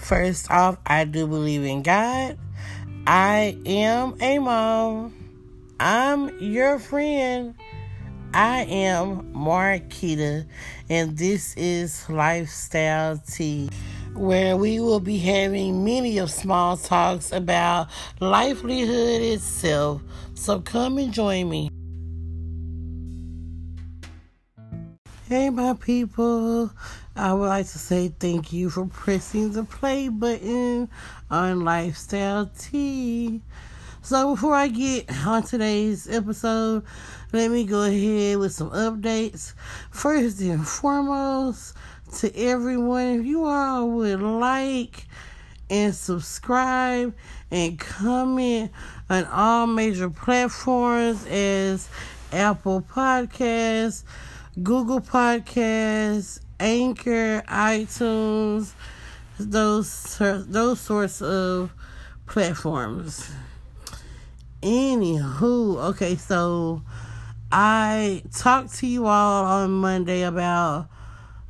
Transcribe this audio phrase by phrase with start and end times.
[0.00, 2.36] First off, I do believe in God.
[3.06, 5.14] I am a mom.
[5.78, 7.54] I'm your friend.
[8.32, 10.46] I am Marquita,
[10.88, 13.68] and this is Lifestyle Tea,
[14.14, 17.88] where we will be having many of small talks about
[18.20, 20.02] livelihood itself.
[20.34, 21.70] So come and join me.
[25.30, 26.72] Hey, my people.
[27.14, 30.88] I would like to say thank you for pressing the play button
[31.30, 33.40] on Lifestyle Tea.
[34.02, 36.82] So, before I get on today's episode,
[37.32, 39.54] let me go ahead with some updates.
[39.92, 41.76] First and foremost,
[42.16, 45.06] to everyone, if you all would like
[45.70, 47.14] and subscribe
[47.52, 48.72] and comment
[49.08, 51.88] on all major platforms as
[52.32, 54.02] Apple Podcasts,
[54.56, 58.72] Google Podcasts, Anchor, iTunes,
[59.38, 61.72] those those sorts of
[62.26, 63.30] platforms.
[64.60, 66.82] Anywho, okay, so
[67.52, 70.88] I talked to you all on Monday about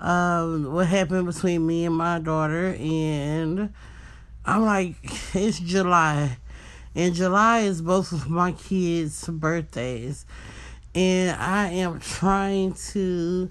[0.00, 3.74] um, what happened between me and my daughter, and
[4.46, 4.96] I'm like,
[5.34, 6.38] it's July,
[6.94, 10.24] and July is both of my kids' birthdays,
[10.96, 13.50] and I am trying to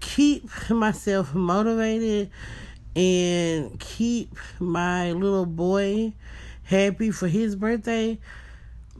[0.00, 2.28] keep myself motivated
[2.96, 6.12] and keep my little boy
[6.64, 8.18] happy for his birthday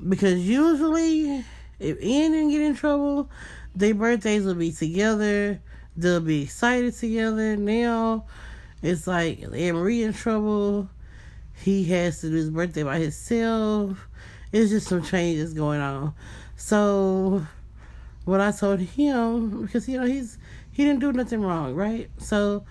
[0.08, 1.44] because usually
[1.80, 3.28] if Ian didn't get in trouble,
[3.74, 5.60] their birthdays will be together.
[5.96, 7.56] They'll be excited together.
[7.56, 8.26] Now
[8.80, 10.88] it's like Marie in trouble.
[11.56, 14.08] He has to do his birthday by himself.
[14.52, 16.14] It's just some changes going on.
[16.56, 17.44] So
[18.24, 20.38] what I told him because you know he's
[20.72, 22.08] he didn't do nothing wrong, right?
[22.18, 22.64] So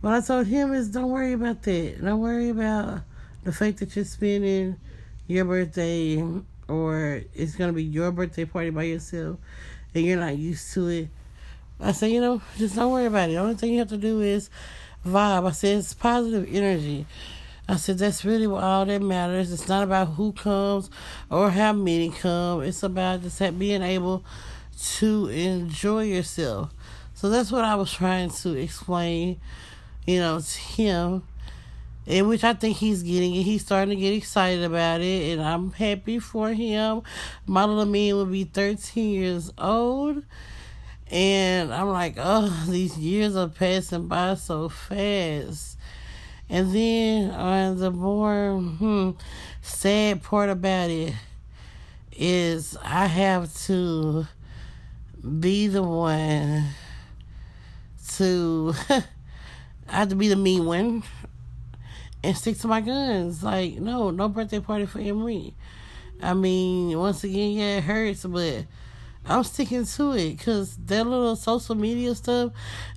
[0.00, 2.02] what I told him is don't worry about that.
[2.02, 3.00] Don't worry about
[3.44, 4.76] the fact that you're spending
[5.26, 6.22] your birthday
[6.68, 9.38] or it's gonna be your birthday party by yourself
[9.94, 11.08] and you're not used to it.
[11.80, 13.32] I said, you know, just don't worry about it.
[13.32, 14.50] The only thing you have to do is
[15.04, 15.48] vibe.
[15.48, 17.06] I said it's positive energy.
[17.68, 19.52] I said that's really what all that matters.
[19.52, 20.90] It's not about who comes
[21.30, 22.62] or how many come.
[22.62, 24.24] It's about just being able
[24.82, 26.70] to enjoy yourself.
[27.14, 29.40] So that's what I was trying to explain,
[30.06, 31.22] you know, to him.
[32.04, 33.44] In which I think he's getting it.
[33.44, 37.02] He's starting to get excited about it, and I'm happy for him.
[37.46, 40.24] My little man will be 13 years old,
[41.08, 45.78] and I'm like, oh, these years are passing by so fast.
[46.48, 49.12] And then uh, the more hmm,
[49.60, 51.14] sad part about it
[52.16, 54.26] is I have to
[55.22, 56.64] be the one
[58.14, 59.04] to I
[59.88, 61.02] have to be the mean one
[62.24, 63.42] and stick to my guns.
[63.42, 65.54] Like, no, no birthday party for Emery.
[66.22, 68.64] I mean, once again, yeah, it hurts, but
[69.26, 72.52] I'm sticking to it because that little social media stuff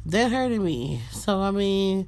[0.06, 1.02] that hurted me.
[1.12, 2.08] So I mean,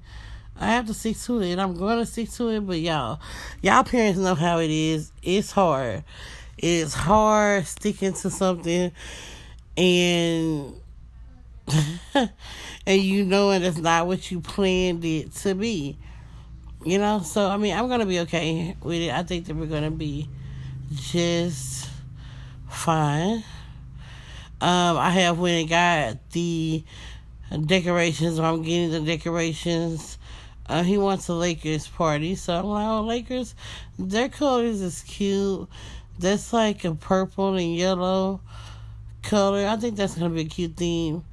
[0.59, 1.59] I have to stick to it.
[1.59, 3.19] I'm going to stick to it, but y'all,
[3.61, 5.11] y'all parents know how it is.
[5.22, 6.03] It's hard.
[6.57, 8.91] It's hard sticking to something
[9.77, 10.73] and
[12.15, 15.97] and you knowing it's not what you planned it to be.
[16.85, 19.11] You know, so I mean, I'm gonna be okay with it.
[19.11, 20.29] I think that we're gonna be
[20.93, 21.89] just
[22.69, 23.43] fine.
[24.59, 26.83] Um, I have went and got the
[27.66, 28.39] decorations.
[28.39, 30.17] I'm getting the decorations.
[30.67, 33.55] Uh, he wants a Lakers party, so I'm like, oh, Lakers,
[33.97, 35.67] their colors is cute.
[36.19, 38.41] That's like a purple and yellow
[39.27, 39.67] color.
[39.67, 41.23] I think that's gonna be a cute theme.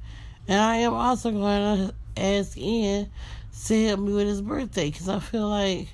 [0.47, 3.09] And I am also going to ask Ian
[3.65, 5.87] to help me with his birthday because I feel like,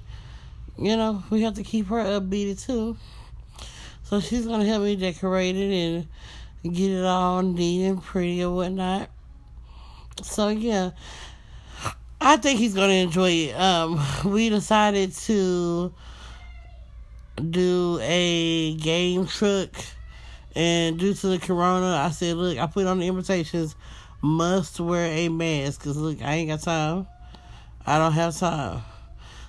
[0.78, 2.98] you know, we have to keep her upbeat too.
[4.04, 6.08] So she's going to help me decorate it
[6.64, 9.10] and get it all neat and pretty and whatnot.
[10.22, 10.92] So, yeah.
[12.20, 13.54] I think he's going to enjoy it.
[13.54, 15.94] Um, we decided to
[17.50, 19.70] do a game truck.
[20.56, 23.76] And due to the corona, I said, look, I put on the invitations
[24.22, 27.08] must wear a mask because look, I ain't got time.
[27.86, 28.84] I don't have time.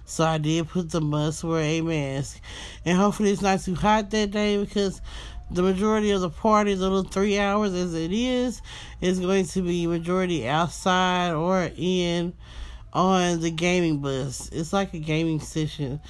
[0.04, 2.40] So I did put the must wear a mask.
[2.84, 5.00] And hopefully it's not too hot that day because
[5.50, 8.62] the majority of the party, the little three hours as it is,
[9.00, 12.32] is going to be majority outside or in
[12.94, 14.48] on the gaming bus.
[14.52, 16.00] It's like a gaming session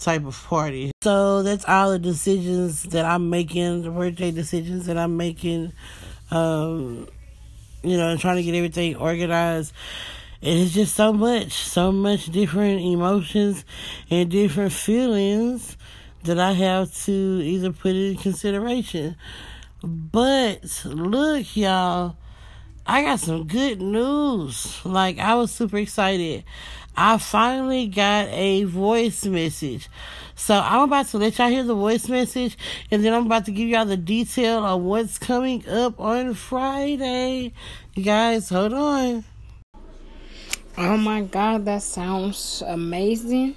[0.00, 0.90] type of party.
[1.02, 5.72] So that's all the decisions that I'm making, the birthday decisions that I'm making.
[6.30, 7.08] Um,
[7.82, 9.72] you know, trying to get everything organized
[10.42, 13.64] it's just so much, so much different emotions
[14.10, 15.76] and different feelings
[16.24, 19.16] that I have to either put in consideration.
[19.82, 22.16] But look, y'all,
[22.88, 24.84] I got some good news.
[24.84, 26.44] Like, I was super excited.
[26.96, 29.88] I finally got a voice message.
[30.36, 32.56] So I'm about to let y'all hear the voice message,
[32.90, 37.52] and then I'm about to give y'all the detail of what's coming up on Friday.
[37.94, 39.24] You guys, hold on.
[40.78, 43.56] Oh my God, that sounds amazing.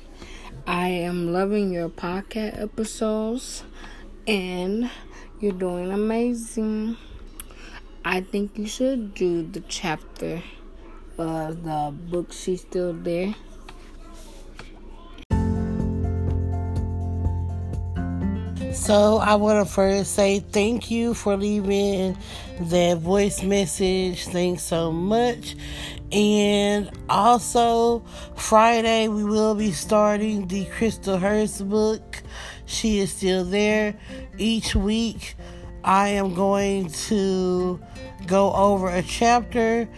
[0.66, 3.64] I am loving your podcast episodes,
[4.26, 4.90] and
[5.40, 6.98] you're doing amazing.
[8.06, 10.42] I think you should do the chapter
[11.18, 13.36] of the book She's Still There.
[18.74, 22.18] So I want to first say thank you for leaving
[22.62, 24.26] that voice message.
[24.28, 25.56] Thanks so much.
[26.12, 28.00] And also,
[28.36, 32.24] Friday, we will be starting the Chrystal Hurst book.
[32.66, 33.96] She is still there.
[34.38, 35.36] Each week,
[35.90, 37.80] I am going to
[38.28, 39.90] go over a chapter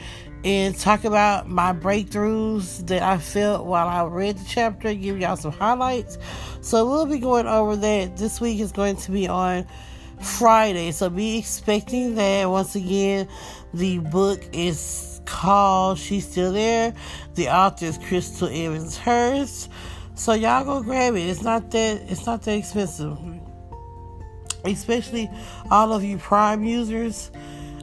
[0.46, 5.36] and talk about my breakthroughs that I felt while I read the chapter, give y'all
[5.36, 6.18] some highlights.
[6.62, 8.16] So we'll be going over that.
[8.16, 9.68] This week is going to be on
[10.22, 10.92] Friday.
[10.94, 12.50] So be expecting that.
[12.50, 13.28] Once again,
[13.74, 16.94] the book is called She's Still There.
[17.36, 19.70] The author is Chrystal Evans Hurst.
[20.16, 21.28] So y'all go grab it.
[21.28, 23.18] It's not that it's not that expensive.
[24.64, 25.30] Especially
[25.70, 27.32] all of you Prime users.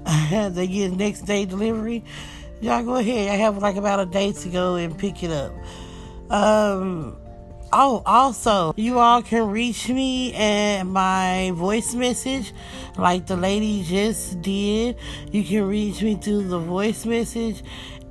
[0.30, 2.04] they get next day delivery
[2.60, 3.30] y'all go ahead.
[3.30, 5.52] I have like about a day to go and pick it up.
[6.30, 7.16] Um,
[7.72, 12.52] oh, also, you all can reach me at my voice message,
[12.96, 14.96] like the lady just did.
[15.30, 17.62] You can reach me through the voice message,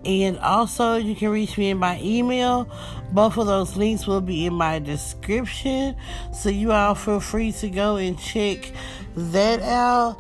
[0.07, 2.69] and also you can reach me in my email.
[3.12, 5.95] Both of those links will be in my description,
[6.33, 8.71] so you all feel free to go and check
[9.15, 10.18] that out.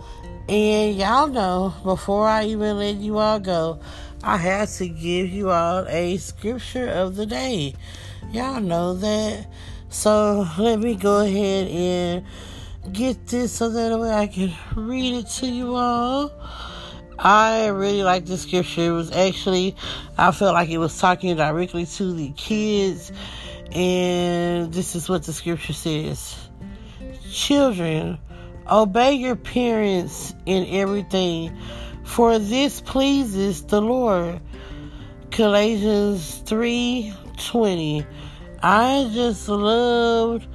[0.49, 3.79] And y'all know, before I even let you all go,
[4.23, 7.73] I had to give you all a scripture of the day.
[8.31, 9.47] Y'all know that.
[9.89, 12.25] So let me go ahead and
[12.93, 16.31] get this so that way I can read it to you all.
[17.19, 18.87] I really like this scripture.
[18.89, 19.75] It was actually,
[20.17, 23.11] I felt like it was talking directly to the kids.
[23.71, 26.35] And this is what the scripture says
[27.31, 28.17] Children,
[28.69, 31.55] obey your parents in everything
[32.07, 34.39] for this pleases the Lord.
[35.29, 38.05] Galatians 3:20.
[38.63, 40.47] I just loved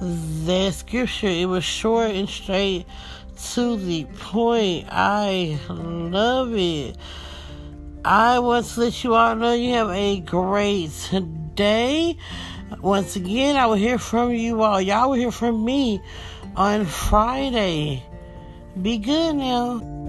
[0.00, 1.28] that scripture.
[1.28, 2.84] It was short and straight
[3.54, 4.86] to the point.
[4.90, 6.96] I love it.
[8.04, 10.90] I want to let you all know you have a great
[11.54, 12.16] day.
[12.80, 14.80] Once again, I will hear from you all.
[14.80, 16.00] Y'all will hear from me
[16.56, 18.02] on Friday.
[18.80, 20.01] Be good now.